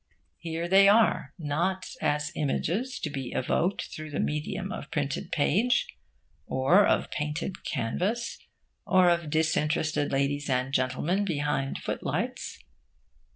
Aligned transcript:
Here 0.39 0.67
they 0.67 0.89
are, 0.89 1.35
not 1.37 1.85
as 2.01 2.31
images 2.33 2.99
to 3.01 3.09
be 3.11 3.33
evoked 3.33 3.83
through 3.93 4.09
the 4.09 4.19
medium 4.19 4.71
of 4.71 4.89
printed 4.89 5.31
page, 5.31 5.85
or 6.47 6.87
of 6.87 7.11
painted 7.11 7.63
canvas, 7.63 8.39
or 8.83 9.11
of 9.11 9.29
disinterested 9.29 10.11
ladies 10.11 10.49
and 10.49 10.73
gentlemen 10.73 11.23
behind 11.23 11.77
footlights. 11.83 12.57